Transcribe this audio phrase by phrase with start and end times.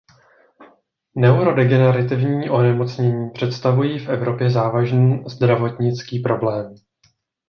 [1.15, 6.75] Neurodegenerativní onemocnění představují v Evropě závažný zdravotnický problém.